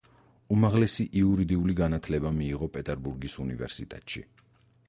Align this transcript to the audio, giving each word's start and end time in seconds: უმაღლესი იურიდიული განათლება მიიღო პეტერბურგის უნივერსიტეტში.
უმაღლესი 0.53 1.05
იურიდიული 1.19 1.77
განათლება 1.81 2.33
მიიღო 2.39 2.71
პეტერბურგის 2.79 3.37
უნივერსიტეტში. 3.45 4.29